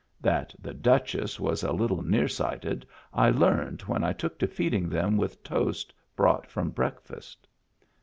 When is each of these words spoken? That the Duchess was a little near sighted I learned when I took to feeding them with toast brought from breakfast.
That 0.19 0.55
the 0.57 0.73
Duchess 0.73 1.39
was 1.39 1.61
a 1.61 1.71
little 1.73 2.01
near 2.01 2.27
sighted 2.27 2.87
I 3.13 3.29
learned 3.29 3.81
when 3.83 4.03
I 4.03 4.13
took 4.13 4.39
to 4.39 4.47
feeding 4.47 4.89
them 4.89 5.15
with 5.15 5.43
toast 5.43 5.93
brought 6.15 6.47
from 6.49 6.71
breakfast. 6.71 7.47